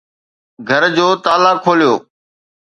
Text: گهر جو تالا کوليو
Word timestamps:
گهر 0.67 0.83
جو 0.95 1.07
تالا 1.23 1.53
کوليو 1.63 1.93